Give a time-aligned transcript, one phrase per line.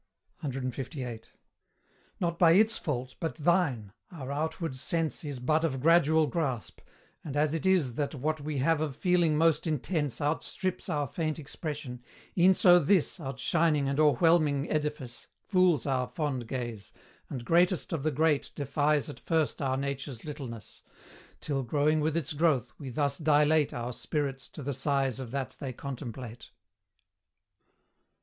[0.43, 1.21] CLVIII.
[2.19, 6.81] Not by its fault but thine: Our outward sense Is but of gradual grasp
[7.23, 11.37] and as it is That what we have of feeling most intense Outstrips our faint
[11.37, 12.01] expression;
[12.35, 16.91] e'en so this Outshining and o'erwhelming edifice Fools our fond gaze,
[17.29, 20.81] and greatest of the great Defies at first our nature's littleness,
[21.41, 25.57] Till, growing with its growth, we thus dilate Our spirits to the size of that
[25.59, 26.49] they contemplate.